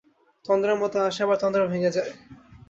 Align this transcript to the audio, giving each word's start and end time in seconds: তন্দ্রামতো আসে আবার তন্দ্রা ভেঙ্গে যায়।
তন্দ্রামতো 0.45 0.97
আসে 1.07 1.21
আবার 1.25 1.37
তন্দ্রা 1.41 1.65
ভেঙ্গে 1.71 1.91
যায়। 1.95 2.11